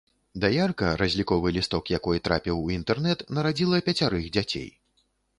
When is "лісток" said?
1.57-1.91